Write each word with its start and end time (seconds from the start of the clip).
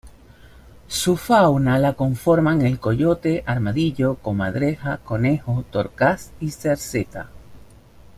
Su 0.87 1.15
fauna 1.15 1.77
la 1.77 1.93
conforman 1.93 2.63
el 2.63 2.79
coyote, 2.79 3.43
armadillo, 3.45 4.15
comadreja, 4.19 4.97
conejo, 5.03 5.63
torcaz 5.69 6.31
y 6.39 6.49
cerceta. 6.49 7.29